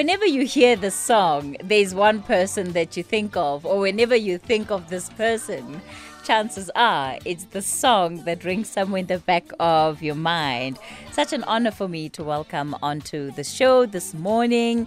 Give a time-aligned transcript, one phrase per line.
[0.00, 3.66] I mean, you whenever you hear the song, there's one person that you think of,
[3.66, 5.82] or whenever you think of this person,
[6.24, 10.78] chances are it's the song that rings somewhere in the back of your mind.
[11.12, 14.86] Such an honor for me to welcome onto the show this morning,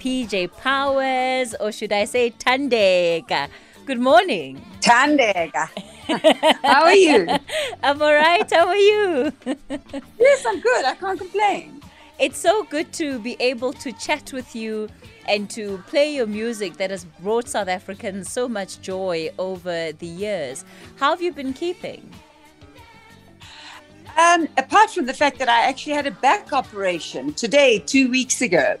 [0.00, 3.50] PJ Powers, or should I say Thandeka.
[3.84, 4.64] Good morning.
[4.80, 5.68] Thandeka.
[6.62, 7.28] How are you?
[7.82, 8.50] I'm all right.
[8.50, 9.30] How are you?
[10.18, 10.84] yes, I'm good.
[10.86, 11.83] I can't complain.
[12.18, 14.88] It's so good to be able to chat with you
[15.26, 20.06] and to play your music that has brought South Africans so much joy over the
[20.06, 20.64] years.
[20.96, 22.08] How have you been keeping?
[24.16, 28.42] Um, apart from the fact that I actually had a back operation today, two weeks
[28.42, 28.76] ago,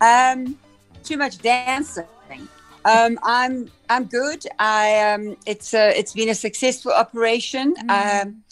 [0.00, 0.58] um,
[1.04, 2.06] too much dancing.
[2.84, 4.44] Um, I'm I'm good.
[4.58, 7.74] I um, it's a, it's been a successful operation.
[7.76, 8.22] Mm.
[8.22, 8.42] Um,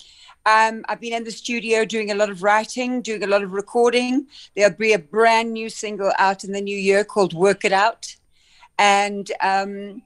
[0.45, 3.53] um, I've been in the studio doing a lot of writing, doing a lot of
[3.53, 4.27] recording.
[4.57, 8.17] There'll be a brand new single out in the new year called "Work It Out,"
[8.79, 10.03] and um,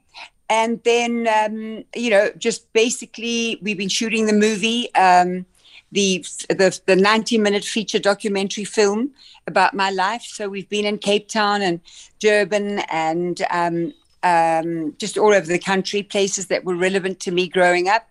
[0.50, 5.46] and then um, you know, just basically, we've been shooting the movie, um,
[5.90, 9.12] the the the ninety minute feature documentary film
[9.46, 10.22] about my life.
[10.22, 11.80] So we've been in Cape Town and
[12.18, 17.48] Durban and um, um, just all over the country, places that were relevant to me
[17.48, 18.06] growing up.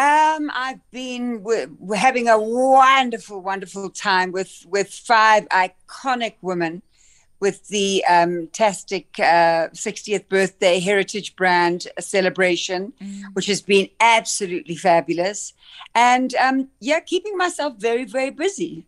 [0.00, 6.82] Um, I've been we're having a wonderful, wonderful time with with five iconic women
[7.40, 13.22] with the um, Tastic uh, 60th birthday heritage brand celebration, mm.
[13.32, 15.52] which has been absolutely fabulous.
[15.94, 18.84] And um, yeah, keeping myself very, very busy.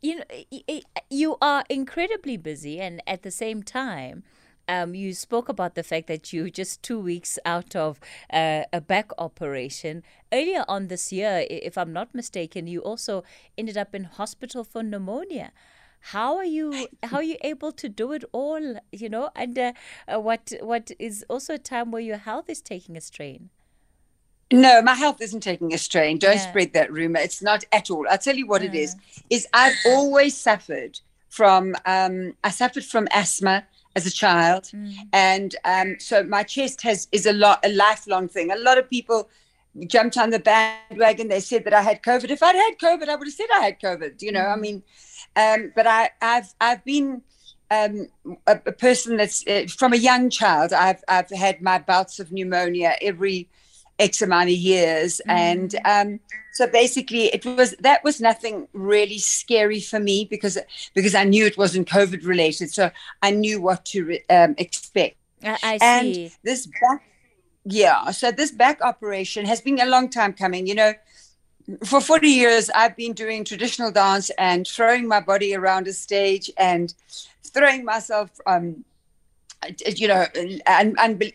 [0.00, 4.24] You know, you are incredibly busy, and at the same time,
[4.72, 8.00] um, you spoke about the fact that you just two weeks out of
[8.32, 10.02] uh, a back operation.
[10.32, 13.22] Earlier on this year, if I'm not mistaken, you also
[13.58, 15.52] ended up in hospital for pneumonia.
[16.12, 16.88] How are you?
[17.02, 18.76] How are you able to do it all?
[18.92, 19.72] You know, and uh,
[20.08, 23.50] uh, what what is also a time where your health is taking a strain.
[24.50, 26.18] No, my health isn't taking a strain.
[26.18, 26.48] Don't yeah.
[26.48, 27.20] spread that rumor.
[27.20, 28.06] It's not at all.
[28.10, 28.68] I'll tell you what yeah.
[28.68, 28.96] it is.
[29.30, 34.94] Is I've always suffered from um, I suffered from asthma as a child, mm.
[35.12, 38.50] and um, so my chest has is a lot a lifelong thing.
[38.50, 39.28] A lot of people
[39.86, 41.28] jumped on the bandwagon.
[41.28, 42.30] They said that I had COVID.
[42.30, 44.22] If I'd had COVID, I would have said I had COVID.
[44.22, 44.52] You know, mm.
[44.52, 44.82] I mean,
[45.36, 47.22] um, but I, I've I've been
[47.70, 48.08] um,
[48.46, 50.72] a, a, person that's uh, from a young child.
[50.72, 53.48] I've I've had my bouts of pneumonia every
[53.98, 55.32] X amount of years, mm.
[55.32, 56.20] and um,
[56.52, 60.58] so basically it was that was nothing really scary for me because
[60.94, 62.90] because I knew it wasn't COVID related, so
[63.22, 65.16] I knew what to um, expect.
[65.44, 67.04] I, I and this back,
[67.64, 70.66] yeah, so this back operation has been a long time coming.
[70.66, 70.94] You know,
[71.84, 76.50] for 40 years I've been doing traditional dance and throwing my body around a stage
[76.58, 76.92] and
[77.44, 78.84] throwing myself um,
[79.86, 80.26] you know,
[80.66, 81.32] and, and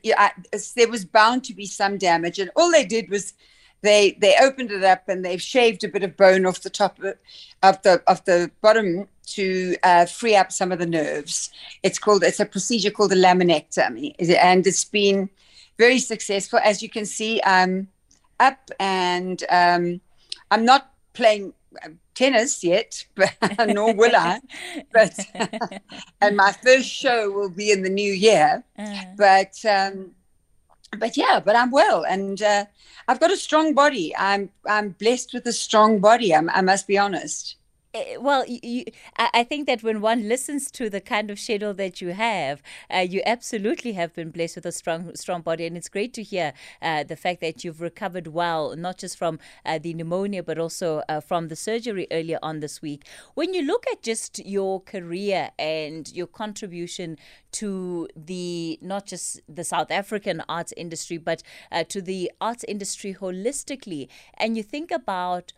[0.76, 2.40] there was bound to be some damage.
[2.40, 3.34] And all they did was
[3.82, 7.00] they they opened it up and they've shaved a bit of bone off the top
[7.00, 7.16] of,
[7.64, 11.52] of the of the bottom to uh, free up some of the nerves.
[11.84, 15.30] It's called it's a procedure called a laminectomy, and it's been
[15.78, 16.60] very successful.
[16.64, 17.88] As you can see, I'm
[18.40, 20.02] up and um,
[20.52, 21.54] I'm not playing
[22.14, 23.34] tennis yet, but,
[23.68, 24.40] nor will I.
[24.92, 25.14] But
[26.22, 28.64] and my first show will be in the new year.
[28.78, 29.06] Uh-huh.
[29.18, 30.12] But um,
[31.00, 32.66] but yeah, but I'm well, and uh,
[33.08, 34.16] I've got a strong body.
[34.16, 36.34] I'm I'm blessed with a strong body.
[36.34, 37.56] I'm, I must be honest.
[37.98, 38.86] Eh, well, you,
[39.18, 42.62] I think that when one listens to the kind of schedule that you have,
[42.94, 46.22] uh, you absolutely have been blessed with a strong, strong body, and it's great to
[46.22, 50.60] hear uh, the fact that you've recovered well, not just from uh, the pneumonia, but
[50.60, 53.04] also uh, from the surgery earlier on this week.
[53.34, 57.18] When you look at just your career and your contribution
[57.54, 61.42] to the not just the South African arts industry, but
[61.72, 65.54] uh, to the arts industry holistically, and you think about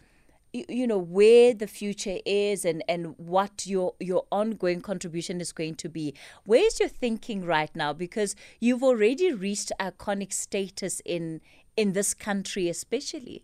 [0.54, 5.76] you know where the future is and and what your your ongoing contribution is going
[5.76, 6.14] to be
[6.46, 11.42] where's your thinking right now because you've already reached iconic status in
[11.78, 13.44] in this country especially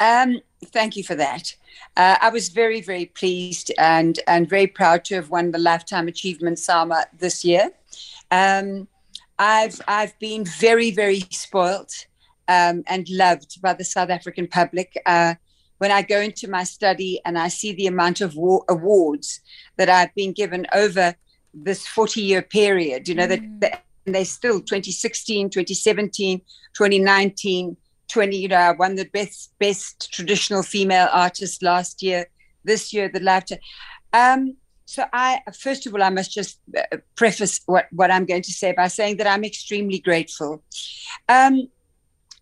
[0.00, 1.54] um, thank you for that.
[1.96, 6.08] Uh, I was very, very pleased and and very proud to have won the Lifetime
[6.08, 7.70] Achievement SAMA this year.
[8.30, 8.88] Um,
[9.38, 12.06] I've I've been very, very spoilt
[12.48, 15.00] um, and loved by the South African public.
[15.06, 15.34] Uh,
[15.78, 19.40] when I go into my study and I see the amount of war- awards
[19.76, 21.14] that I've been given over
[21.52, 23.60] this 40 year period, you know, mm.
[23.60, 26.40] that, that they still 2016, 2017,
[26.74, 27.76] 2019,
[28.08, 32.26] 20, you know, I won the best best traditional female artist last year.
[32.64, 33.58] This year, the lifetime.
[34.14, 34.56] Um,
[34.86, 38.52] so I, first of all, I must just uh, preface what, what I'm going to
[38.52, 40.62] say by saying that I'm extremely grateful.
[41.28, 41.68] Um,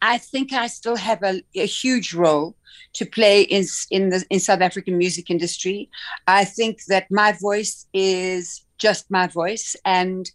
[0.00, 2.56] I think I still have a, a, huge role
[2.94, 5.90] to play in in the in South African music industry.
[6.26, 10.30] I think that my voice is just my voice, and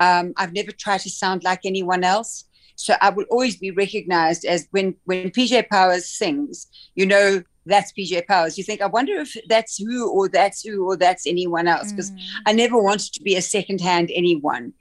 [0.00, 2.44] um, I've never tried to sound like anyone else.
[2.74, 7.92] So I will always be recognized as when when PJ Powers sings, you know that's
[7.92, 8.58] PJ Powers.
[8.58, 12.10] You think, I wonder if that's who or that's who or that's anyone else, because
[12.10, 12.18] mm.
[12.46, 14.72] I never wanted to be a secondhand anyone.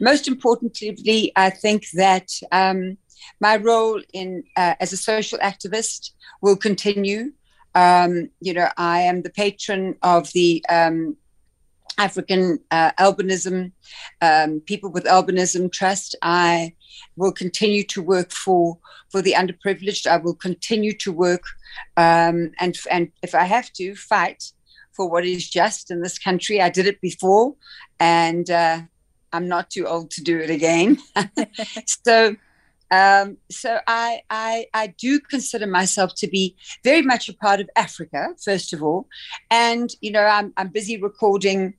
[0.00, 2.96] Most importantly, I think that um,
[3.40, 6.10] my role in uh, as a social activist
[6.40, 7.32] will continue.
[7.74, 11.16] Um, you know, I am the patron of the um,
[11.98, 13.72] African uh, Albinism,
[14.20, 16.16] um, People with Albinism Trust.
[16.22, 16.74] I
[17.16, 18.78] will continue to work for
[19.10, 20.06] for the underprivileged.
[20.06, 21.44] I will continue to work
[21.96, 24.52] um, and and if I have to fight
[24.92, 26.60] for what is just in this country.
[26.60, 27.54] I did it before,
[27.98, 28.82] and uh,
[29.32, 30.98] I'm not too old to do it again.
[31.86, 32.36] so.
[32.90, 37.70] Um, so I, I I do consider myself to be very much a part of
[37.76, 39.06] Africa, first of all,
[39.50, 41.74] and you know I'm I'm busy recording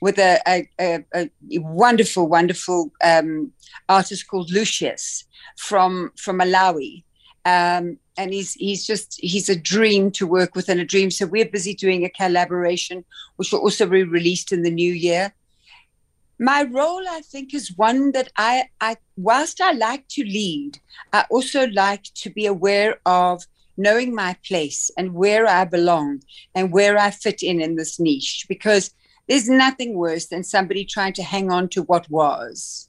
[0.00, 3.52] with a, a, a, a wonderful, wonderful um,
[3.88, 5.24] artist called Lucius
[5.56, 7.04] from from Malawi.
[7.46, 11.10] Um, and he's he's just he's a dream to work with and a dream.
[11.10, 13.04] So we're busy doing a collaboration,
[13.36, 15.34] which will also be released in the new year.
[16.38, 20.78] My role, I think, is one that I, I whilst I like to lead,
[21.12, 23.44] I also like to be aware of
[23.76, 26.22] knowing my place and where I belong
[26.54, 28.90] and where I fit in in this niche because
[29.28, 32.88] there's nothing worse than somebody trying to hang on to what was.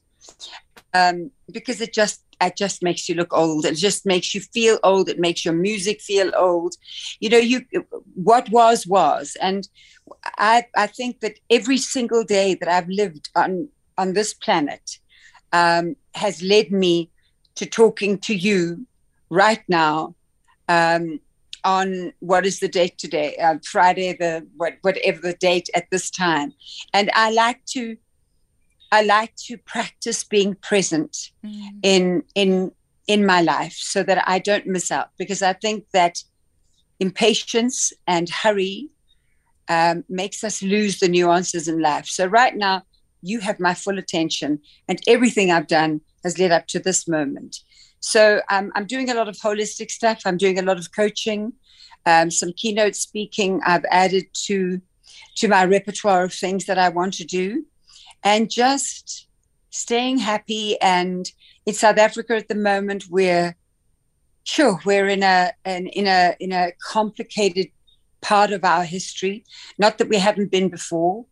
[0.92, 3.64] Um, because it just it just makes you look old.
[3.64, 5.08] It just makes you feel old.
[5.08, 6.74] It makes your music feel old.
[7.20, 7.62] You know you
[8.14, 9.36] what was was.
[9.40, 9.68] And
[10.38, 14.98] i i think that every single day that i've lived on on this planet
[15.52, 17.10] um, has led me
[17.54, 18.86] to talking to you
[19.30, 20.14] right now
[20.68, 21.20] um,
[21.64, 26.10] on what is the date today, uh, Friday, the what, whatever the date at this
[26.10, 26.52] time,
[26.92, 27.96] and I like to,
[28.96, 31.12] I like to practice being present
[31.44, 31.68] mm.
[31.82, 32.72] in in
[33.06, 36.14] in my life so that I don't miss out because I think that
[36.98, 38.88] impatience and hurry
[39.68, 42.06] um, makes us lose the nuances in life.
[42.06, 42.82] So right now,
[43.22, 47.60] you have my full attention, and everything I've done has led up to this moment.
[48.00, 50.22] So um, I'm doing a lot of holistic stuff.
[50.24, 51.52] I'm doing a lot of coaching,
[52.06, 53.60] um, some keynote speaking.
[53.66, 54.80] I've added to
[55.36, 57.64] to my repertoire of things that I want to do,
[58.26, 59.28] and just
[59.70, 60.76] staying happy.
[60.80, 61.30] And
[61.64, 63.56] in South Africa at the moment, we're
[64.42, 67.68] sure we're in a an, in a in a complicated
[68.20, 69.44] part of our history.
[69.78, 71.26] Not that we haven't been before,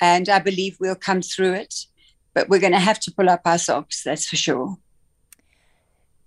[0.00, 1.74] and I believe we'll come through it.
[2.34, 4.04] But we're going to have to pull up our socks.
[4.04, 4.78] That's for sure.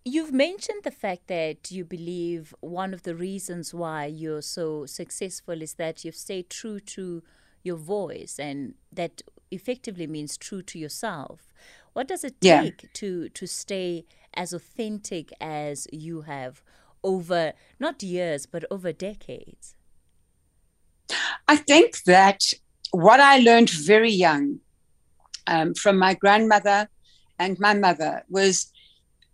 [0.03, 5.61] You've mentioned the fact that you believe one of the reasons why you're so successful
[5.61, 7.23] is that you've stayed true to
[7.63, 9.21] your voice, and that
[9.51, 11.53] effectively means true to yourself.
[11.93, 12.89] What does it take yeah.
[12.93, 16.63] to to stay as authentic as you have
[17.03, 19.75] over not years but over decades?
[21.47, 22.53] I think that
[22.91, 24.59] what I learned very young
[25.47, 26.89] um, from my grandmother
[27.39, 28.71] and my mother was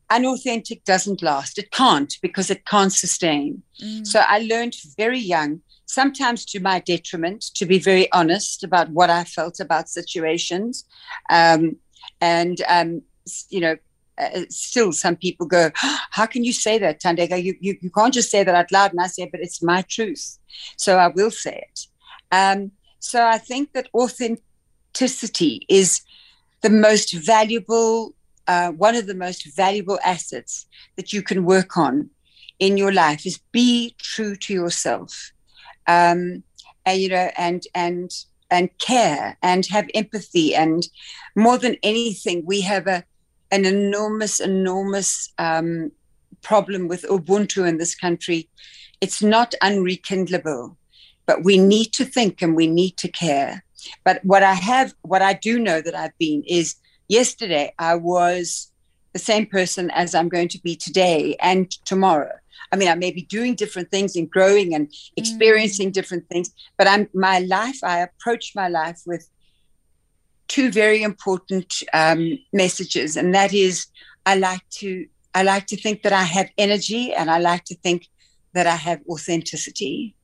[0.10, 1.58] unauthentic doesn't last.
[1.58, 3.64] It can't because it can't sustain.
[3.84, 4.08] Mm.
[4.08, 9.10] So I learned very young, sometimes to my detriment, to be very honest about what
[9.10, 10.86] I felt about situations.
[11.32, 11.78] Um,
[12.22, 13.02] and, um,
[13.50, 13.78] you know,
[14.20, 17.42] uh, still some people go, How can you say that, Thandeka?
[17.42, 18.92] You, you, you can't just say that out loud.
[18.92, 20.38] And I say, But it's my truth.
[20.76, 21.88] So I will say it.
[22.32, 26.02] Um, so I think that authenticity is
[26.62, 28.14] the most valuable
[28.48, 30.66] uh, one of the most valuable assets
[30.96, 32.10] that you can work on
[32.60, 35.34] in your life is be true to yourself
[35.88, 36.44] um,
[36.86, 38.12] and you know and and
[38.50, 40.56] and care and have empathy.
[40.56, 40.88] And
[41.36, 43.04] more than anything we have a
[43.52, 45.92] an enormous enormous um,
[46.42, 48.50] problem with ubuntu in this country.
[49.02, 50.76] It's not unrekindlable
[51.26, 53.62] but we need to think and we need to care.
[54.06, 56.76] But what i have what i do know that i've been is
[57.08, 58.72] yesterday I was
[59.14, 62.34] the same person as I'm going to be today and tomorrow.
[62.72, 65.94] I mean, I may be doing different things and growing and experiencing mm.
[65.94, 67.80] different things, but I'm my life.
[67.84, 69.30] I approach my life with
[70.48, 73.88] two very important um, messages, and that is,
[74.26, 77.76] I like to I like to think that I have energy, and I like to
[77.76, 78.08] think
[78.54, 80.16] that I have authenticity.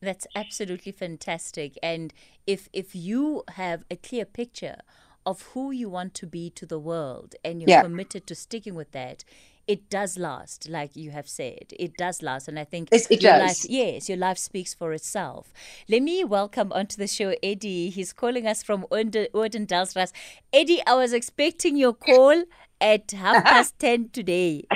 [0.00, 1.78] That's absolutely fantastic.
[1.82, 2.12] And
[2.46, 4.78] if if you have a clear picture
[5.24, 7.82] of who you want to be to the world and you're Yeah.
[7.82, 9.24] committed to sticking with that,
[9.66, 11.72] it does last, like you have said.
[11.78, 12.48] It does last.
[12.48, 13.64] And I think It- it your does.
[13.64, 15.52] life yes, your life speaks for itself.
[15.88, 17.90] Let me welcome onto the show Eddie.
[17.90, 20.12] He's calling us from Odendaalsrus.
[20.52, 22.44] Eddie, I was expecting your call
[22.80, 24.64] at half past ten today.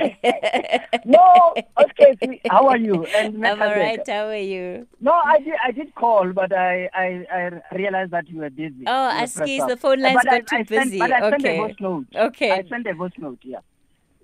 [1.04, 2.40] No, okay.
[2.50, 3.04] How are you?
[3.16, 4.08] And I'm all Mr.
[4.08, 4.86] How are you?
[5.00, 5.54] No, I did.
[5.64, 8.84] I did call, but I I, I realized that you were busy.
[8.86, 9.10] Oh,
[9.44, 10.98] You were the phone lines But I- got too I sent- busy.
[10.98, 11.58] But I sent Okay.
[11.58, 12.06] a voice note.
[12.14, 12.50] Okay.
[12.52, 13.38] I sent a voice note.
[13.42, 13.58] Yeah.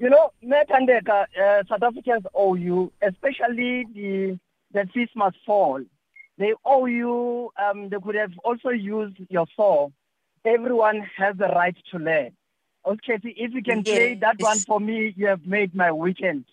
[0.03, 4.37] You know, Metandeka, uh, South Africans owe you, especially the
[4.73, 5.81] the fees must fall.
[6.39, 7.51] They owe you.
[7.57, 9.93] Um, they could have also used your song.
[10.45, 12.33] Everyone has the right to learn.
[12.85, 16.47] Okay, see, if you can play that one for me, you have made my weekend.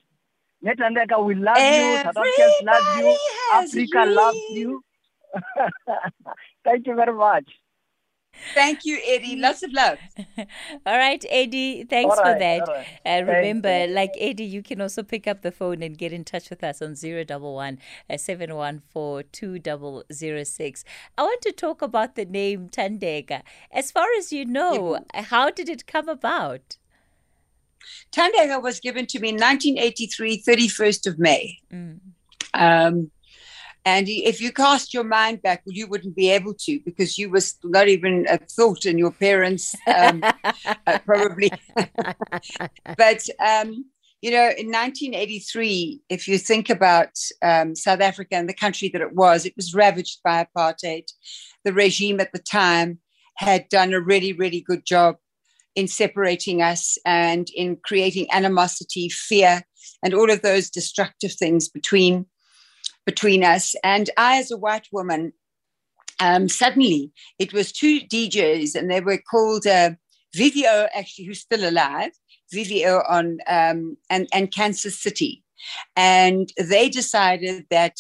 [0.63, 1.98] Netandeka, we love you.
[2.03, 3.18] South Africans love you.
[3.51, 4.84] Everybody Africa loves you.
[6.63, 7.50] Thank you very much.
[8.53, 9.36] Thank you, Eddie.
[9.36, 9.98] Lots of love.
[10.86, 12.69] All right, Eddie, thanks All for right, that.
[12.69, 12.88] all right.
[13.05, 13.93] Uh, remember, you.
[13.93, 16.81] like Eddie, you can also pick up the phone and get in touch with us
[16.81, 20.83] on 011 uh, 714 2006.
[21.17, 23.41] I want to talk about the name Thandeka.
[23.71, 26.77] As far as you know, how did it come about?
[28.12, 31.57] Thandeka was given to me in 1983, 31st of May.
[31.71, 32.00] Mm.
[32.53, 33.12] Um,
[33.86, 37.29] and if you cast your mind back, well, you wouldn't be able to because you
[37.29, 41.51] was not even a thought in your parents, um, uh, probably.
[42.98, 43.86] but, um,
[44.21, 49.01] you know, in 1983, if you think about um, South Africa and the country that
[49.01, 51.05] it was, it was ravaged by apartheid.
[51.63, 53.00] The regime at the time
[53.38, 55.15] had done a really, really good job
[55.75, 59.63] in separating us and in creating animosity, fear,
[60.03, 62.25] and all of those destructive things between
[63.09, 63.75] between us.
[63.83, 65.33] And I, as a white woman,
[66.19, 69.91] um, suddenly it was two DJs, and they were called uh,
[70.35, 72.11] Vivio, actually, who's still alive,
[72.53, 75.43] Vivio on um, and and Kansas City,
[75.95, 77.95] and they decided that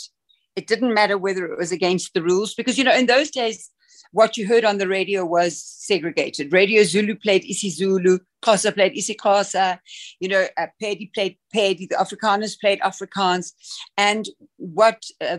[0.55, 3.71] it didn't matter whether it was against the rules because you know in those days
[4.11, 6.51] what you heard on the radio was segregated.
[6.51, 9.79] Radio Zulu played isiZulu, Xhosa played isiXhosa,
[10.19, 13.51] you know, uh, Pedi played Pedi, the Afrikaners played Afrikaans.
[13.97, 15.37] And what uh,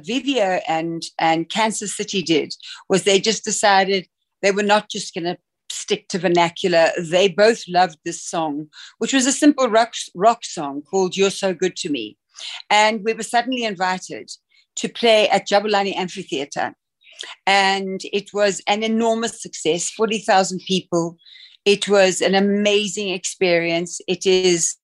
[0.68, 2.54] and, and Kansas City did
[2.88, 4.06] was they just decided
[4.42, 5.38] they were not just going to
[5.70, 6.90] stick to vernacular.
[7.00, 11.54] They both loved this song, which was a simple rock, rock song called You're So
[11.54, 12.16] Good to Me.
[12.70, 14.30] And we were suddenly invited
[14.76, 16.74] to play at Jabulani Amphitheater
[17.46, 21.16] and it was an enormous success 40,000 people.
[21.64, 24.00] It was an amazing experience.
[24.06, 24.76] It is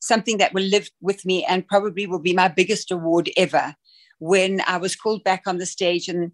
[0.00, 3.74] something that will live with me and probably will be my biggest award ever.
[4.18, 6.32] When I was called back on the stage and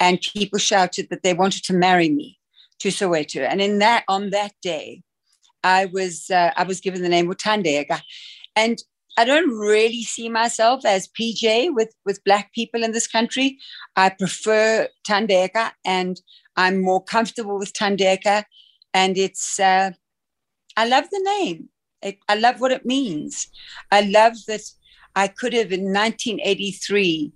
[0.00, 2.38] and people shouted that they wanted to marry me
[2.80, 5.02] to Soweto, and in that on that day,
[5.62, 8.00] I was uh, I was given the name Utandega,
[8.56, 8.78] and
[9.16, 13.58] I don't really see myself as PJ with, with Black people in this country.
[13.96, 16.20] I prefer Thandeka and
[16.56, 18.44] I'm more comfortable with Thandeka.
[18.92, 19.92] And it's, uh,
[20.76, 21.68] I love the name.
[22.02, 23.48] It, I love what it means.
[23.90, 24.62] I love that
[25.14, 27.32] I could have in 1983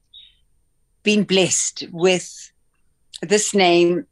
[1.05, 2.53] been blessed with
[3.23, 4.05] this name,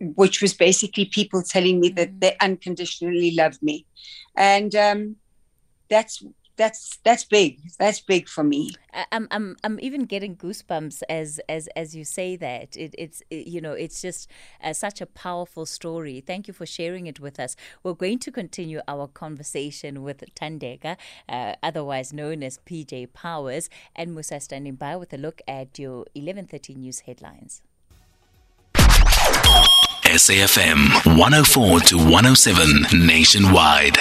[0.00, 3.86] which was basically people telling me that they unconditionally loved me.
[4.36, 5.16] And um,
[5.88, 6.22] that's
[6.56, 7.60] that's that's big.
[7.78, 8.72] That's big for me.
[8.92, 12.76] I- I'm I'm I'm even getting goosebumps as as as you say that.
[12.76, 14.30] It, it's it, you know it's just
[14.62, 16.20] uh, such a powerful story.
[16.20, 17.56] Thank you for sharing it with us.
[17.82, 20.96] We're going to continue our conversation with Thandeka,
[21.28, 26.06] uh, otherwise known as PJ Powers, and Musa standing by with a look at your
[26.16, 27.62] 11:30 news headlines.
[30.04, 33.98] SAFM 104 to 107 nationwide.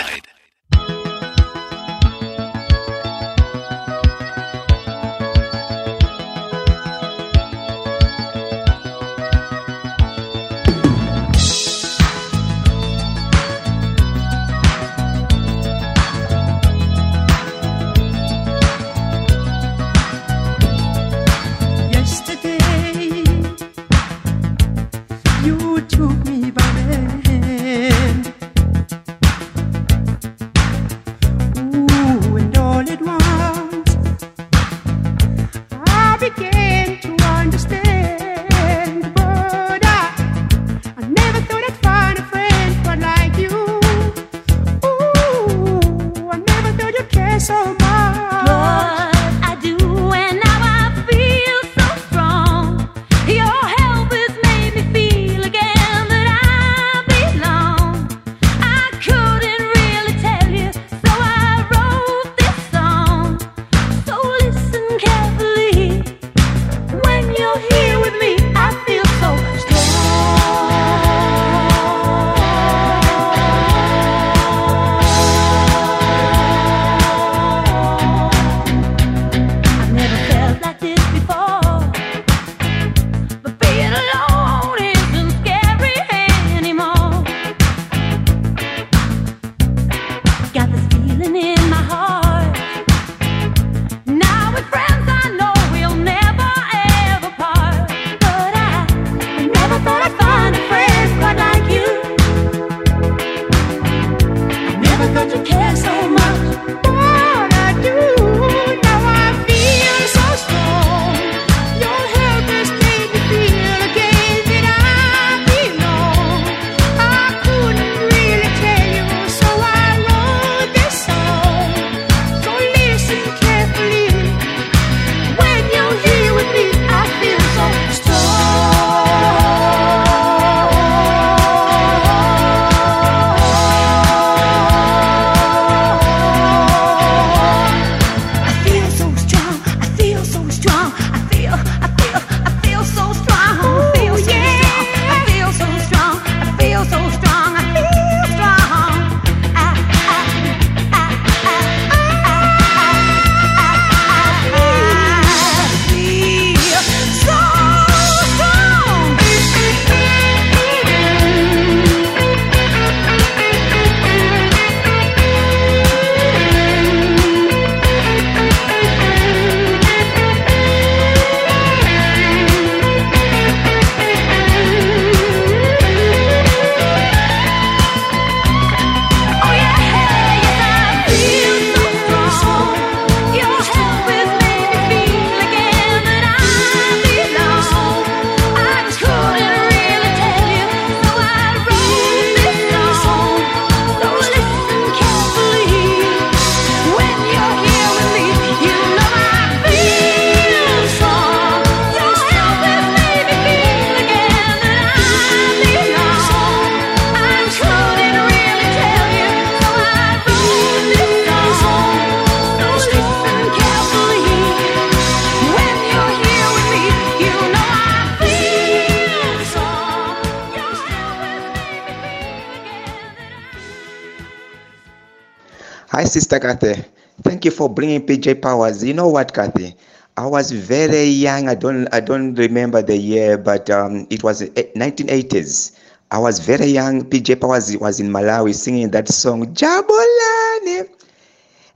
[226.16, 226.82] Sister Kathy.
[227.24, 228.82] Thank you for bringing PJ Powers.
[228.82, 229.76] You know what, Kathy?
[230.16, 231.50] I was very young.
[231.50, 235.78] I don't I don't remember the year, but um, it was 1980s.
[236.12, 237.04] I was very young.
[237.04, 240.88] PJ Powers was in Malawi singing that song Jabulani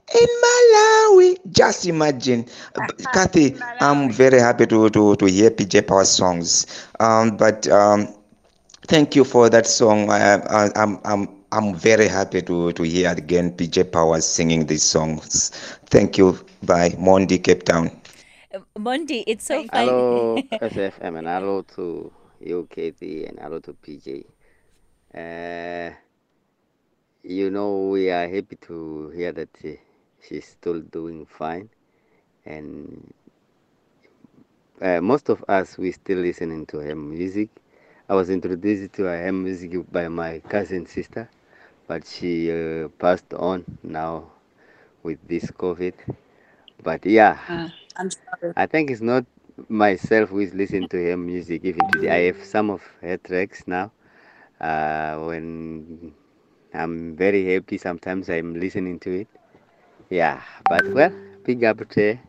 [0.08, 1.36] in Malawi.
[1.52, 2.46] Just imagine,
[3.12, 3.56] Kathy.
[3.82, 6.64] I'm very happy to to, to hear PJ Powers songs.
[6.98, 8.08] Um, but um,
[8.88, 10.08] thank you for that song.
[10.08, 14.82] I, I, I'm I'm I'm very happy to, to hear again PJ Powers singing these
[14.82, 15.50] songs.
[15.86, 16.38] Thank you.
[16.62, 16.90] Bye.
[16.98, 17.90] Mondi, Cape Town.
[18.78, 20.06] Mondi, it's so funny.
[20.12, 24.24] Hello, SFM, and hello to you, Kathy, and hello to PJ.
[25.14, 25.94] Uh,
[27.22, 29.70] you know, we are happy to hear that uh,
[30.22, 31.68] she's still doing fine.
[32.44, 33.12] And
[34.80, 37.50] uh, most of us, we still listening to her music.
[38.08, 41.28] I was introduced to her music by my cousin sister
[41.90, 44.30] but she uh, passed on now
[45.02, 45.94] with this COVID.
[46.84, 48.52] But yeah, uh, I'm sorry.
[48.54, 49.26] I think it's not
[49.68, 51.64] myself who is listening to her music.
[51.64, 53.90] Even today, I have some of her tracks now.
[54.60, 56.14] Uh, when
[56.72, 59.28] I'm very happy, sometimes I'm listening to it.
[60.10, 62.20] Yeah, but well, big up to her,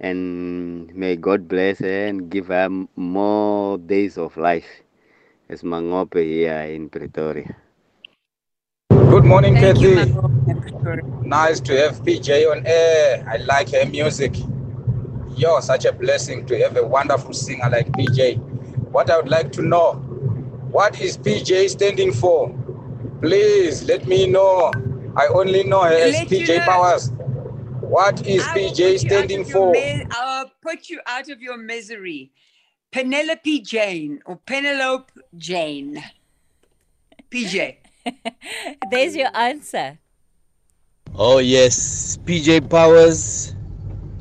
[0.00, 4.68] and may God bless her and give her more days of life.
[5.48, 7.56] As Mangope here in Pretoria.
[9.10, 10.12] Good morning, Thank Kathy.
[10.12, 10.22] You,
[11.22, 13.24] nice to have PJ on air.
[13.26, 14.36] I like her music.
[15.34, 18.38] You're such a blessing to have a wonderful singer like PJ.
[18.92, 19.94] What I would like to know,
[20.70, 22.54] what is PJ standing for?
[23.22, 24.72] Please let me know.
[25.16, 26.66] I only know her as PJ you know.
[26.66, 27.10] Powers.
[27.80, 29.74] What is PJ standing for?
[30.10, 32.30] I'll put you out of your misery.
[32.92, 36.04] Penelope Jane or Penelope Jane.
[37.30, 37.87] PJ.
[38.90, 39.98] There's your answer.
[41.14, 42.18] Oh, yes.
[42.24, 43.54] PJ Powers,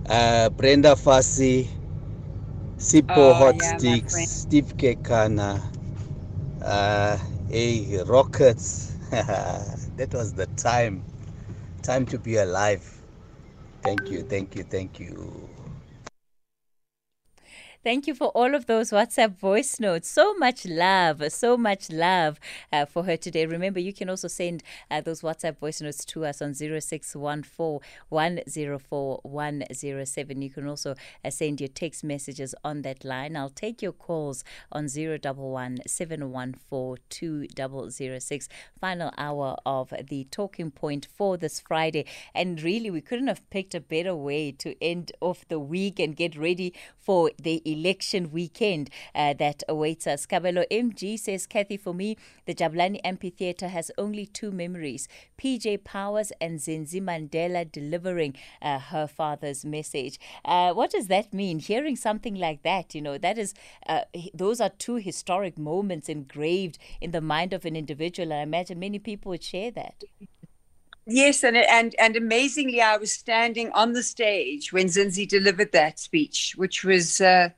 [0.10, 1.68] uh, Brenda Fassie,
[2.78, 5.62] Sipho oh, Hot yeah, Sticks, Steve Kekana,
[6.62, 7.18] uh,
[7.50, 8.94] hey, Rockets.
[9.12, 11.04] that was the time.
[11.82, 12.84] Time to be alive.
[13.82, 15.50] Thank you, thank you, thank you.
[17.88, 20.10] Thank you for all of those WhatsApp voice notes.
[20.10, 22.38] So much love, so much love
[22.70, 23.46] uh, for her today.
[23.46, 29.20] Remember, you can also send uh, those WhatsApp voice notes to us on 0614 104
[29.24, 30.42] 107.
[30.42, 33.38] You can also uh, send your text messages on that line.
[33.38, 38.50] I'll take your calls on 011 714 2006.
[38.82, 42.04] Final hour of the talking point for this Friday.
[42.36, 46.18] And really, we couldn't have picked a better way to end off the week and
[46.18, 47.77] get ready for the election
[48.32, 50.26] weekend uh, that awaits us.
[50.26, 56.32] Kabelo MG says, Kathy, for me, the Jabulani Amphitheatre has only two memories PJ Powers
[56.42, 60.20] and Zinzi Mandela delivering uh, her father's message.
[60.44, 61.60] Uh, what does that mean?
[61.60, 63.54] Hearing something like that, you know, that is,
[63.88, 64.02] uh,
[64.34, 68.34] those are two historic moments engraved in the mind of an individual.
[68.34, 70.04] I imagine many people would share that.
[71.10, 76.00] Yes, and and and amazingly, I was standing on the stage when Zinzi delivered that
[76.00, 77.50] speech, which was uh,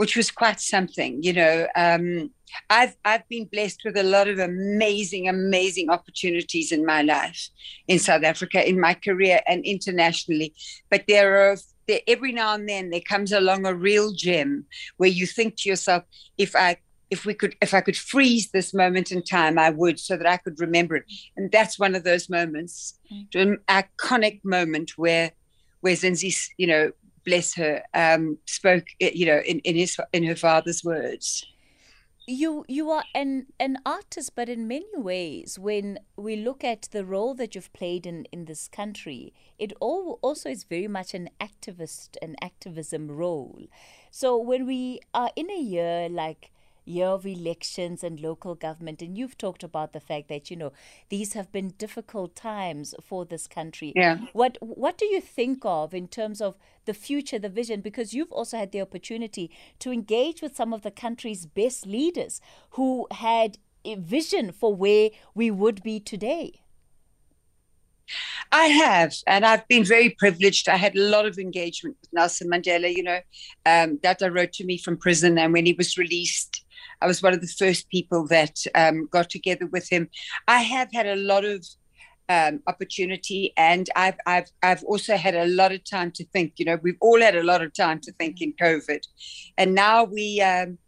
[0.00, 1.22] which was quite something.
[1.22, 2.30] You know, um,
[2.70, 7.50] I've I've been blessed with a lot of amazing, amazing opportunities in my life
[7.86, 10.54] in South Africa, in my career, and internationally.
[10.88, 14.64] But there are there, every now and then there comes along a real gem
[14.96, 16.04] where you think to yourself,
[16.38, 16.78] if I
[17.10, 20.26] if we could if I could freeze this moment in time, I would so that
[20.26, 21.04] I could remember it.
[21.36, 22.98] And that's one of those moments,
[23.34, 25.32] an iconic moment where
[25.82, 26.92] where Zinzi, you know,
[27.30, 31.46] bless her, um, spoke, you know, in, in his in her father's words.
[32.26, 37.04] You you are an an artist but in many ways when we look at the
[37.04, 41.28] role that you've played in in this country it all also is very much an
[41.40, 43.62] activist an activism role.
[44.10, 46.52] So when we are in a year like
[46.90, 49.02] year of elections and local government.
[49.02, 50.72] And you've talked about the fact that, you know,
[51.08, 53.92] these have been difficult times for this country.
[53.94, 54.18] Yeah.
[54.32, 57.80] What what do you think of in terms of the future, the vision?
[57.80, 62.40] Because you've also had the opportunity to engage with some of the country's best leaders
[62.70, 66.60] who had a vision for where we would be today.
[68.52, 70.68] I have, and I've been very privileged.
[70.68, 72.92] I had a lot of engagement with Nelson Mandela.
[72.92, 73.20] You know,
[73.66, 76.64] um, that I wrote to me from prison, and when he was released,
[77.00, 80.08] I was one of the first people that um, got together with him.
[80.46, 81.64] I have had a lot of
[82.28, 86.54] um, opportunity, and I've I've I've also had a lot of time to think.
[86.56, 89.00] You know, we've all had a lot of time to think in COVID,
[89.58, 90.40] and now we.
[90.40, 90.78] Um,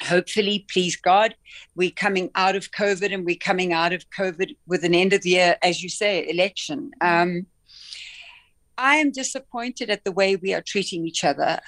[0.00, 1.34] hopefully, please God,
[1.74, 5.22] we're coming out of COVID and we're coming out of COVID with an end of
[5.22, 6.92] the year, as you say, election.
[7.00, 7.46] Um,
[8.76, 11.58] I am disappointed at the way we are treating each other.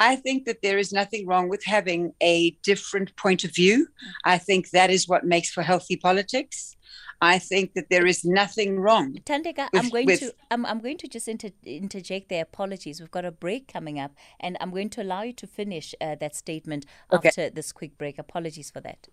[0.00, 3.88] I think that there is nothing wrong with having a different point of view.
[4.24, 6.76] I think that is what makes for healthy politics.
[7.20, 9.14] I think that there is nothing wrong.
[9.24, 13.00] Thandeka, with, I'm going with, to I'm, I'm going to just inter- interject their apologies.
[13.00, 16.16] We've got a break coming up, and I'm going to allow you to finish uh,
[16.16, 17.28] that statement okay.
[17.28, 18.18] after this quick break.
[18.18, 19.06] Apologies for that.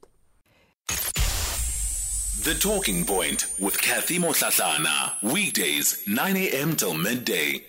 [2.44, 5.22] The Talking Point with Kathy Mohlahlana.
[5.22, 6.76] Weekdays, 9 a.m.
[6.76, 7.66] till midday.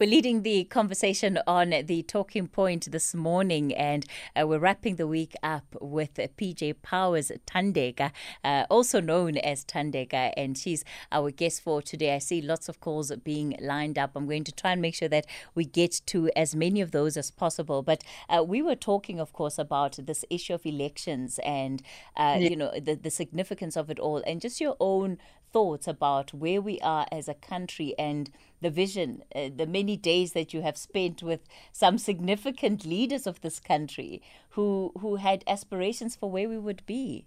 [0.00, 5.06] We're leading the conversation on the talking point this morning, and uh, we're wrapping the
[5.06, 8.10] week up with PJ Powers Thandeka,
[8.42, 12.14] uh, also known as Thandeka, and she's our guest for today.
[12.14, 14.12] I see lots of calls being lined up.
[14.14, 17.18] I'm going to try and make sure that we get to as many of those
[17.18, 17.82] as possible.
[17.82, 21.82] But uh, we were talking, of course, about this issue of elections and
[22.16, 22.48] uh, yeah.
[22.48, 25.18] you know the, the significance of it all, and just your own
[25.52, 30.32] thoughts about where we are as a country and the vision, uh, the many days
[30.32, 31.40] that you have spent with
[31.72, 37.26] some significant leaders of this country who who had aspirations for where we would be.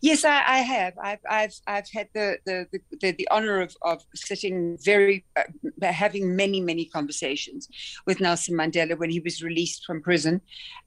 [0.00, 0.94] Yes, I, I have.
[1.00, 2.66] I've, I've, I've had the, the,
[3.00, 7.68] the, the honor of, of sitting very, uh, having many, many conversations
[8.04, 10.40] with Nelson Mandela when he was released from prison.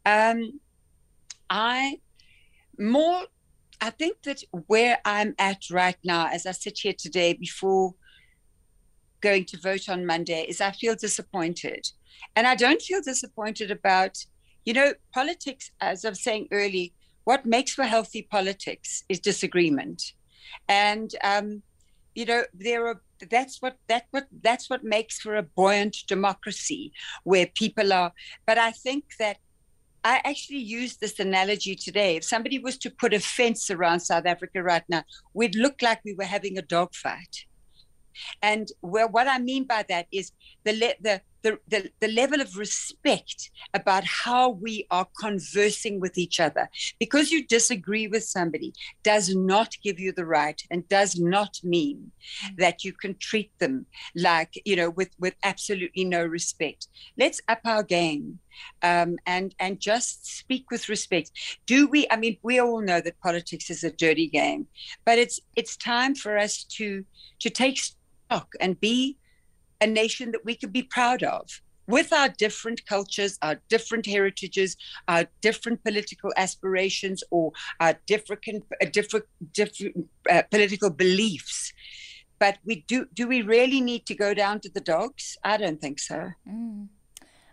[0.06, 0.60] Um,
[1.50, 2.00] I
[2.78, 3.24] more
[3.82, 7.94] I think that where I'm at right now, as I sit here today before
[9.22, 11.88] going to vote on Monday, is I feel disappointed.
[12.36, 14.18] And I don't feel disappointed about,
[14.66, 20.02] you know, politics, as I was saying early, what makes for healthy politics is disagreement.
[20.70, 21.64] And, um,
[22.14, 26.92] you know, there are that's what that what that's what makes for a buoyant democracy
[27.24, 28.12] where people are
[28.46, 29.38] but i think that
[30.06, 32.16] I actually used this analogy today.
[32.16, 36.00] If somebody was to put a fence around South Africa right now, we'd look like
[36.06, 37.46] we were having a dogfight.
[38.44, 40.32] And well, what I mean by that is
[40.64, 46.40] the, the the, the, the level of respect about how we are conversing with each
[46.40, 46.68] other.
[47.00, 52.12] Because you disagree with somebody does not give you the right and does not mean
[52.58, 56.88] that you can treat them like, you know, with, with absolutely no respect.
[57.16, 58.40] Let's up our game.
[58.84, 61.32] Um, and and just speak with respect.
[61.66, 62.08] Do we?
[62.10, 64.68] I mean, we all know that politics is a dirty game,
[65.04, 67.04] but it's it's time for us to
[67.40, 69.18] to take stock and be
[69.86, 71.46] a nation that we could be proud of
[71.88, 74.76] with our different cultures, our different heritages,
[75.08, 78.42] our different political aspirations, or our different
[78.82, 79.26] uh, different
[79.62, 79.94] different
[80.34, 81.58] uh, political beliefs.
[82.44, 85.38] But we do do we really need to go down to the dogs?
[85.44, 86.20] I don't think so.
[86.48, 86.88] Mm.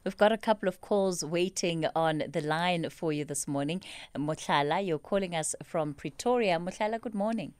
[0.04, 3.78] We've got a couple of calls waiting on the line for you this morning.
[4.16, 6.58] Motlala, you're calling us from Pretoria.
[6.58, 7.52] Motlala, good morning.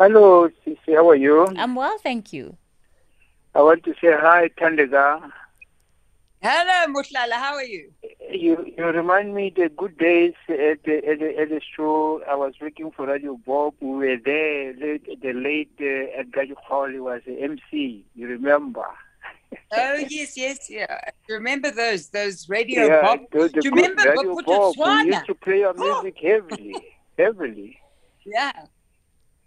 [0.00, 0.94] Hello, Sisi.
[0.94, 1.46] How are you?
[1.62, 2.56] I'm well, thank you.
[3.56, 5.32] I want to say hi, Thandeka.
[6.42, 7.36] Hello, Mutlala.
[7.44, 7.90] How are you?
[8.30, 12.20] You you remind me the good days at the, at the, at the show.
[12.30, 13.76] I was working for Radio Bop.
[13.80, 14.74] We were there.
[14.74, 18.04] The, the late uh, Edgar Hall was the MC.
[18.14, 18.84] You remember?
[19.72, 21.00] oh yes, yes, yeah.
[21.26, 23.20] You remember those those Radio yeah, Bob?
[23.32, 24.76] The, the Do you remember Radio Bop?
[24.76, 26.02] We used to play our oh.
[26.02, 26.28] music oh.
[26.28, 26.76] heavily,
[27.16, 27.80] heavily.
[28.28, 28.50] Yeah.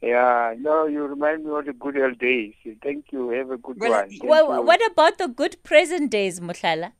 [0.01, 2.53] Yeah, no, you remind me of the good old days.
[2.81, 3.29] Thank you.
[3.31, 4.19] Have a good well, one.
[4.23, 6.93] Well, what about the good present days, Mutlala?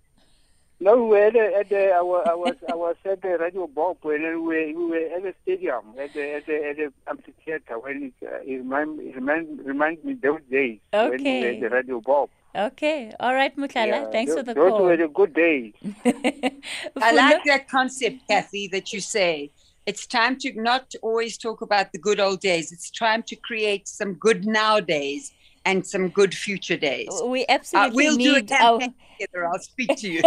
[0.82, 3.38] No, we were at, the, at the, I, was, I was I was at the
[3.38, 6.78] Radio Bop when we were, we were at the stadium at the at the, at
[6.78, 11.10] the amphitheater when it, uh, it remind it remind reminds me those days okay.
[11.10, 12.30] when we were at the Radio Bop.
[12.56, 13.88] Okay, all right, Mutlala.
[13.88, 14.84] Yeah, Thanks those, for the those call.
[14.84, 15.74] were the good days.
[16.06, 19.52] I like that concept, Kathy, that you say.
[19.90, 22.72] It's time to not always talk about the good old days.
[22.72, 25.32] It's time to create some good nowadays
[25.66, 27.10] and some good future days.
[27.26, 29.18] We absolutely uh, we'll need do a campaign our...
[29.20, 29.48] together.
[29.48, 30.22] I'll speak to you.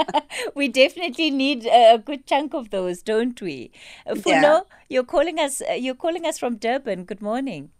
[0.54, 3.72] we definitely need a good chunk of those, don't we?
[4.06, 4.60] Uh, Funo, Yeah.
[4.88, 5.60] you're calling us.
[5.68, 7.02] Uh, you're calling us from Durban.
[7.02, 7.70] Good morning.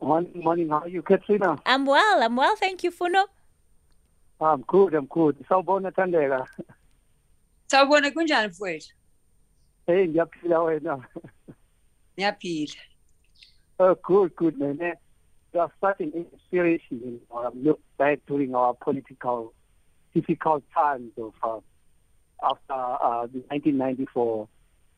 [0.00, 0.70] Morning, morning.
[0.70, 1.58] How are you, Katrina?
[1.66, 2.22] I'm well.
[2.22, 2.56] I'm well.
[2.56, 3.26] Thank you, Funo.
[4.40, 4.94] I'm good.
[4.94, 5.36] I'm good.
[5.46, 6.46] Sawubona Thandeka.
[7.70, 8.94] Sawubona kunjani mfowethu?
[9.86, 11.04] Hey, ngiyaphila wena.
[12.16, 12.76] Ngiyaphila.
[13.78, 14.78] Oh, good, good, man.
[14.80, 14.94] Eh,
[15.52, 17.00] You are such an inspiration.
[17.04, 19.52] You know, look back during our political
[20.14, 21.58] difficult times of uh,
[22.42, 24.48] after uh, the 1994.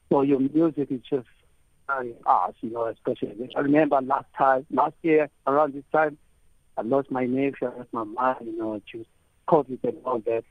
[0.09, 1.27] So your music is just
[1.87, 3.51] very us, you know, especially.
[3.57, 6.18] I remember last time, last year around this time,
[6.77, 9.05] I lost my nephew, I lost my mom, you know, to
[9.49, 10.44] COVID and all that.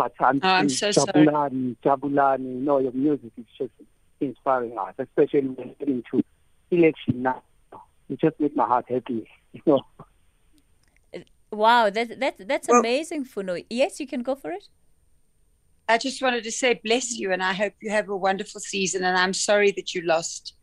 [0.00, 1.26] But I'm, Oh, I'm so sorry.
[1.26, 3.70] Jabulani, Jabulani, you know, your music is just
[4.18, 6.24] inspiring us, especially when we're getting to
[6.70, 7.42] election now.
[8.08, 9.82] It just makes my heart happy, you know.
[11.52, 13.58] Wow, that that that's amazing, Funo.
[13.68, 14.68] Yes, you can go for it.
[15.86, 19.04] I just wanted to say bless you and I hope you have a wonderful season
[19.04, 20.54] and I'm sorry that you lost.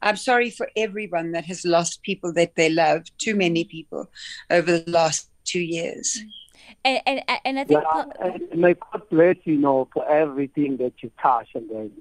[0.00, 4.10] I'm sorry for everyone that has lost people that they love, too many people
[4.48, 6.18] over the last two years.
[6.84, 10.76] And and and I think Yeah, and may God bless you, you know, for everything
[10.78, 11.92] that you touch, and then,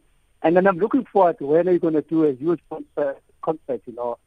[0.42, 3.22] and then I'm looking forward to when are you going to do a huge concert,
[3.42, 4.18] concert, you know,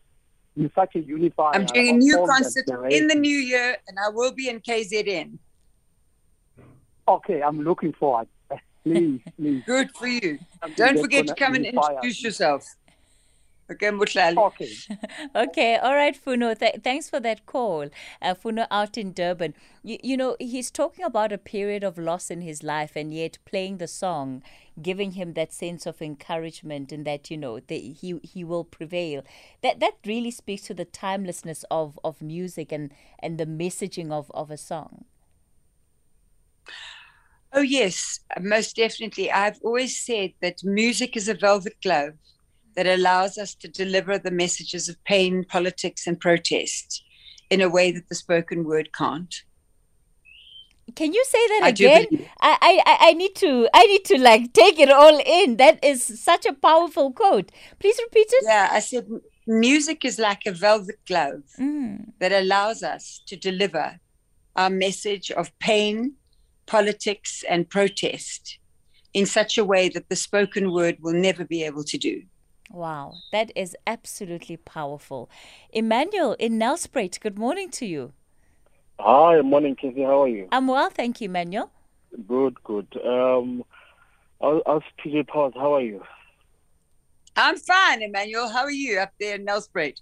[0.58, 1.54] you're such a unifier.
[1.54, 4.60] I'm doing a new all concert in the new year and I will be in
[4.60, 5.38] KZN.
[7.06, 8.28] Okay, I'm looking forward.
[8.84, 9.62] Please, please.
[9.66, 10.38] Good for you.
[10.62, 12.28] Something Don't forget to come and inspire introduce me.
[12.28, 12.64] yourself.
[13.70, 14.37] Okay, Mutlali.
[14.37, 14.78] Okay.
[15.37, 16.54] okay, all right, Funo.
[16.54, 17.88] Th- thanks for that call,
[18.22, 19.54] uh, Funo out in Durban.
[19.83, 23.38] You, you know, he's talking about a period of loss in his life, and yet
[23.44, 24.42] playing the song,
[24.81, 29.22] giving him that sense of encouragement, and that you know that he he will prevail.
[29.62, 34.31] That that really speaks to the timelessness of of music and and the messaging of
[34.33, 35.04] of a song.
[37.52, 39.31] Oh, yes, most definitely.
[39.31, 42.14] I've always said that music is a velvet glove
[42.78, 47.02] that allows us to deliver the messages of pain, politics, and protest
[47.50, 49.34] in a way that the spoken word can't.
[50.94, 52.06] Can you say that I again?
[52.40, 55.56] I, I I- need to I need to like take it all in.
[55.56, 57.50] That is such a powerful quote.
[57.80, 58.44] Please repeat it.
[58.46, 59.06] Yeah, I said
[59.48, 62.12] music is like a velvet glove Mm.
[62.20, 63.98] that allows us to deliver
[64.54, 66.14] our message of pain,
[66.66, 68.58] politics, and protest
[69.12, 72.22] in such a way that the spoken word will never be able to do.
[72.70, 75.31] Wow, that is absolutely powerful.
[75.72, 78.12] Emmanuel in Nelspruit, good morning to you.
[79.00, 80.02] Hi, morning, Casey.
[80.02, 80.48] How are you?
[80.52, 81.70] I'm well, thank you, Emmanuel.
[82.26, 82.87] Good, good.
[83.04, 83.64] Um,
[84.40, 85.54] I was PJ Powers.
[85.54, 86.02] How are you?
[87.37, 88.48] I'm fine, Emmanuel.
[88.48, 89.94] How are you up there in Nelspruit?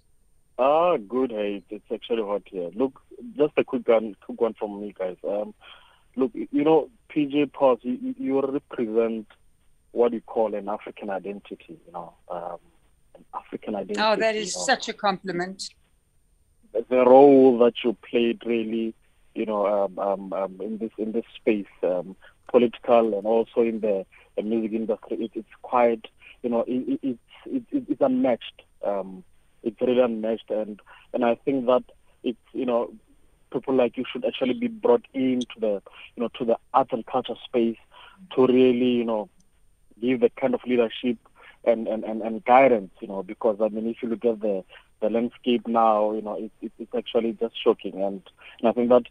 [0.57, 1.31] Ah, good.
[1.31, 2.69] Hey, it's actually hot here.
[2.75, 2.99] Look,
[3.37, 5.17] just a quick one, quick one from me, guys.
[5.27, 5.53] Um,
[6.15, 9.27] look, you know, PJ Powers, you, you represent
[9.91, 11.79] what you call an African identity.
[11.85, 12.57] You know, um,
[13.15, 14.01] an African identity.
[14.01, 14.65] Oh, that is you know.
[14.65, 15.69] such a compliment.
[16.73, 18.93] the role that you played really,
[19.35, 22.15] you know, um, um, um, in this in this space, um,
[22.49, 26.05] political and also in the, the music industry, it, it's quite,
[26.43, 27.17] you know, it, it,
[27.71, 28.63] it's unmatched.
[28.83, 29.23] Um,
[29.63, 30.79] it's really unmatched, and
[31.13, 31.83] and I think that
[32.23, 32.93] it's you know,
[33.51, 35.81] people like you should actually be brought into the
[36.15, 37.77] you know to the art and culture space
[38.35, 39.29] to really you know
[40.01, 41.17] give the kind of leadership
[41.65, 44.63] and, and, and, and guidance, you know, because I mean, if you look at the,
[45.01, 48.01] the landscape now, you know, it, it, it's actually just shocking.
[48.01, 48.21] And,
[48.59, 49.03] and I think that,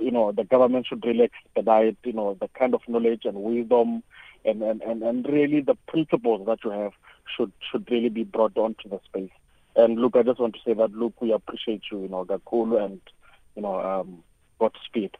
[0.00, 4.02] you know, the government should really expedite, you know, the kind of knowledge and wisdom
[4.44, 6.92] and, and, and, and really the principles that you have
[7.36, 9.30] should, should really be brought onto the space.
[9.76, 12.82] And look, I just want to say that, look, we appreciate you, you know, Gakulu
[12.84, 13.00] and,
[13.56, 14.22] you know, um,
[14.58, 15.16] Godspeed.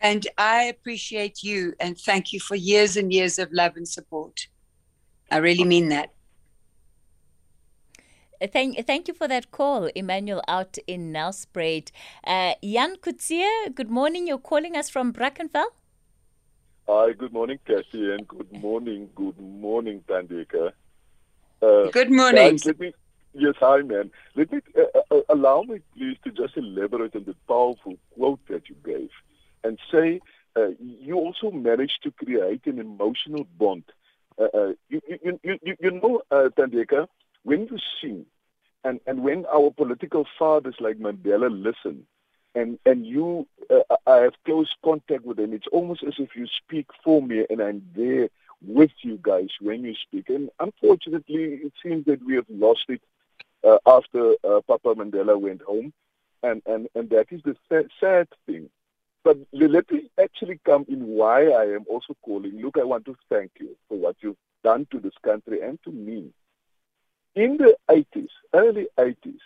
[0.00, 4.48] And I appreciate you and thank you for years and years of love and support.
[5.30, 6.12] I really mean that.
[8.40, 11.90] Uh, Thank, thank you for that call, Emmanuel, out in Nelspruit.
[12.22, 14.26] Uh, Jan Kutsia, good morning.
[14.26, 15.64] You're calling us from Brackenfell.
[16.86, 20.72] Hi, good morning, Cassie, and good morning, good morning, Thandeka.
[21.62, 22.52] Uh, Good morning.
[22.52, 22.92] Guys, let me,
[23.32, 24.10] yes, hi, man.
[24.34, 28.68] Let me uh, uh, allow me, please, to just elaborate on the powerful quote that
[28.68, 29.08] you gave
[29.66, 30.20] and say
[30.56, 33.84] uh, you also managed to create an emotional bond.
[34.38, 37.06] Uh, uh, you, you, you, you, know, uh, Thandeka,
[37.42, 38.26] when you sing
[38.84, 42.06] and, and when our political fathers like Mandela listen,
[42.54, 45.52] and and you, uh, I have close contact with them.
[45.52, 48.28] It's almost as if you speak for me, and I'm there
[48.64, 50.30] with you guys when you speak.
[50.30, 53.02] And unfortunately, it seems that we have lost it
[53.62, 55.92] uh, after uh, Papa Mandela went home,
[56.42, 57.56] and and and that is the
[58.00, 58.70] sad thing.
[59.26, 62.60] But let me actually come in why I am also calling.
[62.62, 65.90] Look, I want to thank you for what you've done to this country and to
[65.90, 66.30] me.
[67.34, 69.40] In the 80s, early 80s,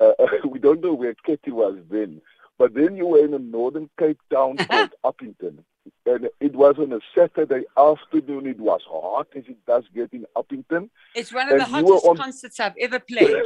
[0.00, 0.12] uh,
[0.48, 2.22] we don't know where Katie was then,
[2.56, 5.64] but then you were in a northern Cape town called Upington.
[6.06, 8.46] And it was on a Saturday afternoon.
[8.46, 10.88] It was hot as it does get in Upington.
[11.14, 12.16] It's one of and the hottest on...
[12.16, 13.36] concerts I've ever played.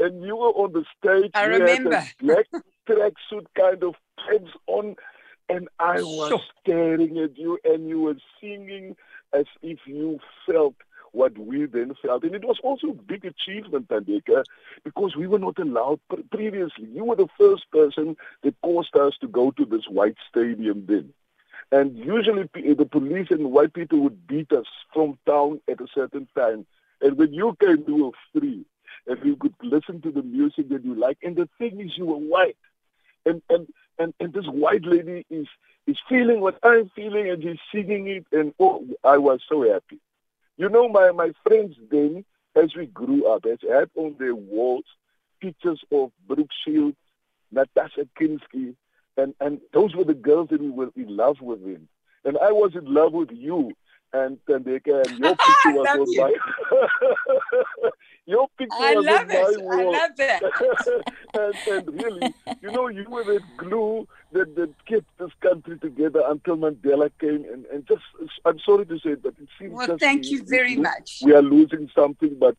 [0.00, 1.30] and you were on the stage.
[1.34, 2.04] I remember.
[2.20, 2.46] black
[2.88, 4.96] tracksuit kind of pants on.
[5.48, 6.40] And I was sure.
[6.60, 8.94] staring at you, and you were singing
[9.32, 10.74] as if you felt
[11.12, 12.22] what we then felt.
[12.22, 14.44] And it was also a big achievement, Thandeka,
[14.84, 16.88] because we were not allowed pre- previously.
[16.92, 21.12] You were the first person that caused us to go to this white stadium then.
[21.72, 26.28] And usually the police and white people would beat us from town at a certain
[26.36, 26.66] time.
[27.00, 28.64] And when you came, we were free.
[29.06, 31.18] And you could listen to the music that you like.
[31.22, 32.56] And the thing is, you were white.
[33.26, 33.66] And, and,
[33.98, 35.46] and, and this white lady is,
[35.86, 38.26] is feeling what I'm feeling and she's singing it.
[38.32, 40.00] And oh, I was so happy.
[40.56, 42.24] You know, my, my friends then,
[42.54, 44.84] as we grew up, as had on their walls
[45.40, 46.96] pictures of Brooke Shields,
[47.50, 48.74] Natasha Kinski,
[49.16, 51.64] and, and those were the girls that we were in love with.
[51.64, 51.88] Him.
[52.24, 53.72] And I was in love with you
[54.12, 55.08] and and your picture
[55.72, 56.20] was on you.
[56.20, 57.90] my
[58.26, 59.66] your picture I was love on it.
[59.66, 61.04] my I love it.
[61.34, 66.22] and, and really, you know, you were that glue that, that kept this country together
[66.26, 67.44] until Mandela came.
[67.52, 68.02] And, and just,
[68.44, 70.82] I'm sorry to say it, but it seems Well, just thank we- you very we-
[70.82, 71.20] much.
[71.24, 72.56] We are losing something, but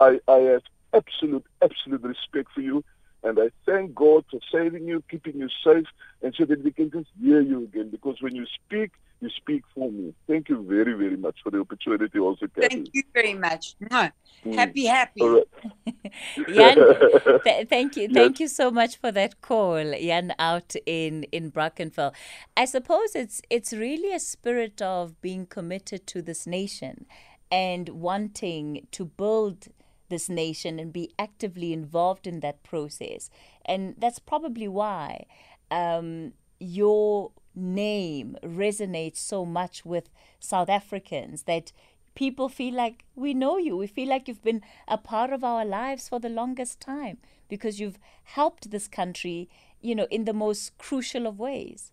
[0.00, 2.84] I, I have absolute, absolute respect for you.
[3.22, 5.86] And I thank God for saving you, keeping you safe,
[6.22, 7.88] and so that we can just hear you again.
[7.90, 8.90] Because when you speak,
[9.24, 10.14] you speak for me.
[10.28, 12.68] Thank you very, very much for the opportunity, also, Kathy.
[12.68, 13.76] Thank you very much.
[13.82, 14.12] Mwah.
[14.46, 14.54] Mm.
[14.56, 15.22] Happy, happy.
[15.22, 15.44] Right.
[16.48, 16.86] Jan,
[17.44, 18.14] th- thank you, Yes.
[18.14, 22.14] thank you so much for that call, Jan, out in in Brackenfell.
[22.56, 27.06] I suppose it's it's really a spirit of being committed to this nation
[27.52, 29.68] and wanting to build
[30.10, 33.30] this nation and be actively involved in that process,
[33.66, 35.26] and that's probably why
[35.70, 41.72] um, your name resonates so much with South Africans that
[42.14, 43.76] people feel like we know you.
[43.76, 47.80] We feel like you've been a part of our lives for the longest time because
[47.80, 49.48] you've helped this country,
[49.80, 51.92] you know, in the most crucial of ways.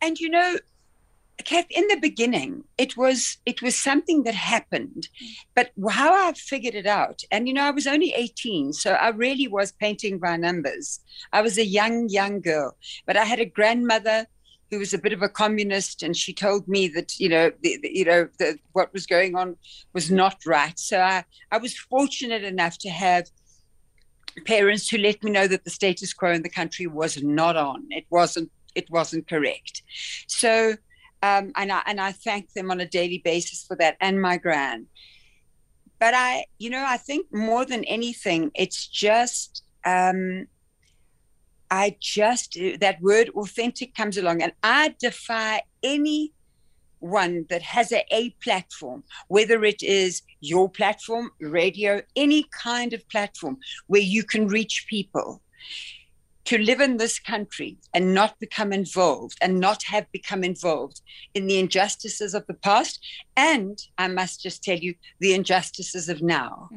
[0.00, 0.58] And you know,
[1.44, 5.08] Kath, in the beginning, it was it was something that happened,
[5.54, 9.08] but how I figured it out, and you know, I was only 18, so I
[9.10, 11.00] really was painting by numbers.
[11.32, 12.76] I was a young, young girl,
[13.06, 14.26] but I had a grandmother
[14.70, 17.78] who was a bit of a communist, and she told me that you know, the,
[17.82, 19.56] the, you know, the, what was going on
[19.92, 20.78] was not right.
[20.78, 23.28] So I, I was fortunate enough to have
[24.46, 27.86] parents who let me know that the status quo in the country was not on.
[27.90, 28.50] It wasn't.
[28.76, 29.82] It wasn't correct.
[30.28, 30.76] So,
[31.22, 34.36] um, and I and I thank them on a daily basis for that, and my
[34.36, 34.86] gran.
[35.98, 39.64] But I, you know, I think more than anything, it's just.
[39.84, 40.46] Um,
[41.72, 46.32] I just that word authentic comes along, and I defy any
[47.00, 53.08] one that has a, a platform, whether it is your platform, radio, any kind of
[53.08, 55.42] platform where you can reach people
[56.44, 61.00] to live in this country and not become involved and not have become involved
[61.34, 62.98] in the injustices of the past
[63.36, 66.68] and I must just tell you the injustices of now.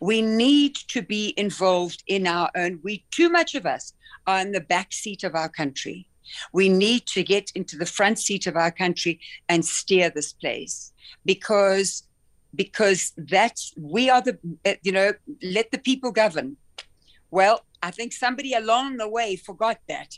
[0.00, 3.92] We need to be involved in our own we too much of us
[4.26, 6.08] are in the back seat of our country.
[6.52, 10.92] We need to get into the front seat of our country and steer this place
[11.24, 12.02] because
[12.54, 15.12] because that's we are the uh, you know
[15.42, 16.56] let the people govern
[17.30, 20.10] well i think somebody along the way forgot that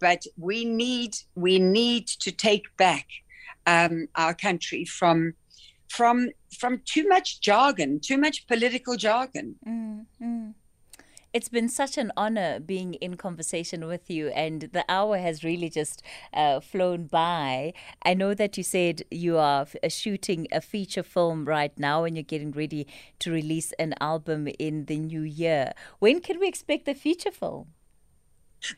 [0.00, 3.06] but we need we need to take back
[3.66, 5.18] um, our country from
[5.88, 6.16] from
[6.60, 10.54] from too much jargon too much political jargon Mm, mm.
[11.34, 15.68] It's been such an honor being in conversation with you, and the hour has really
[15.68, 16.00] just
[16.32, 17.72] uh, flown by.
[18.04, 22.04] I know that you said you are f- uh, shooting a feature film right now
[22.04, 22.86] and you're getting ready
[23.18, 25.72] to release an album in the new year.
[25.98, 27.66] When can we expect the feature film?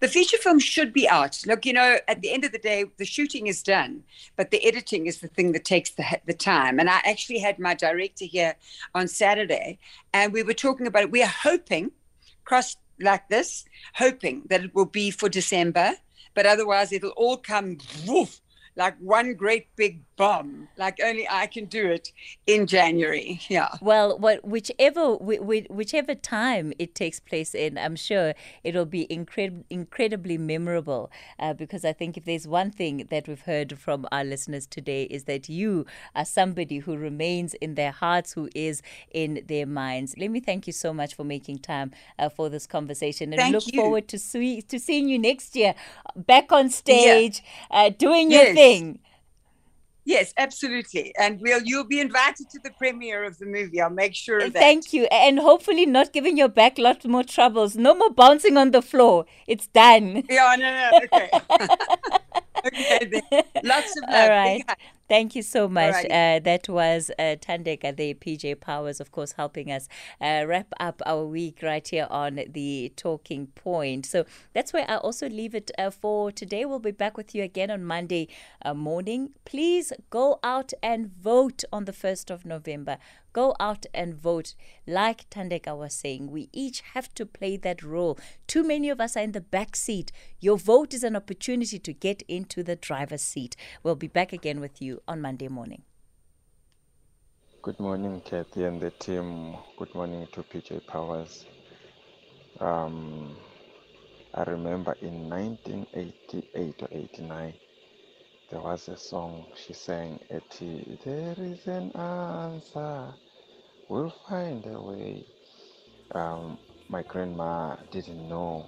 [0.01, 1.43] The feature film should be out.
[1.47, 4.03] Look, you know, at the end of the day, the shooting is done,
[4.35, 6.81] but the editing is the thing that takes the, the time.
[6.81, 8.57] And I actually had my director here
[8.95, 9.79] on Saturday,
[10.15, 11.11] and we were talking about it.
[11.11, 11.93] We are hoping
[12.47, 15.93] crossed like this, hoping that it will be for December,
[16.35, 18.41] but otherwise it'll all come woof,
[18.77, 20.69] like one great big bomb.
[20.77, 22.13] Like only I can do it
[22.47, 23.41] in January.
[23.49, 23.69] Yeah.
[23.81, 29.07] Well, what whichever whi- whi- whichever time it takes place in, I'm sure it'll be
[29.09, 31.11] incred- incredibly memorable.
[31.39, 35.05] Uh, because I think if there's one thing that we've heard from our listeners today
[35.05, 40.15] is that you are somebody who remains in their hearts, who is in their minds.
[40.19, 43.55] Let me thank you so much for making time uh, for this conversation, and Thank
[43.55, 43.81] look you.
[43.81, 45.75] forward to see- to seeing you next year,
[46.15, 48.55] back on stage, uh, doing your Yes.
[50.07, 51.13] Yes, absolutely.
[51.19, 53.81] And we'll you'll be invited to the premiere of the movie.
[53.81, 54.61] I'll make sure of that.
[54.61, 55.07] Thank you.
[55.07, 57.75] And hopefully not giving your back lot more troubles.
[57.75, 59.27] No more bouncing on the floor.
[59.49, 60.23] It's done.
[60.31, 61.29] Yeah, no, no, okay.
[62.67, 63.43] okay, then.
[63.65, 64.15] Lots of love.
[64.15, 64.63] All right.
[65.09, 66.05] Thank you so much.
[66.07, 69.89] Uh, that was uh, Thandeka, the PJ Powers, of course, helping us
[70.21, 74.05] uh, wrap up our week right here on the Talking Point.
[74.05, 76.65] So that's where I also leave it uh, for today.
[76.65, 78.27] We'll be back with you again on Monday
[78.65, 79.31] uh, morning.
[79.45, 82.99] Please go out and vote on the 1st of November.
[83.33, 84.55] Go out and vote.
[84.87, 88.19] Like Thandeka was saying, we each have to play that role.
[88.47, 90.11] Too many of us are in the back seat.
[90.41, 93.55] Your vote is an opportunity to get into the driver's seat.
[93.83, 95.83] We'll be back again with you on Monday morning.
[97.63, 99.57] Good morning, Kathy and the team.
[99.77, 101.45] Good morning to PJ Powers.
[102.61, 103.37] Um,
[104.35, 107.55] I remember in 1988 or 89,
[108.51, 113.15] there was a song she sang, Eti, There is an answer,
[113.89, 115.27] we'll find a way.
[116.15, 118.67] Um, my grandma didn't know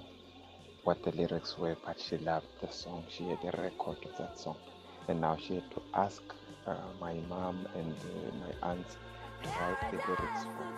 [0.85, 3.07] what the lyrics were, but she loved the song.
[3.11, 4.59] She had a record of that song.
[5.09, 6.23] And now she had to ask
[6.67, 8.97] uh, my mom and uh, my aunts
[9.43, 10.69] to write the lyrics for